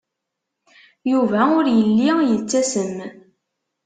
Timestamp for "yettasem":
2.29-2.95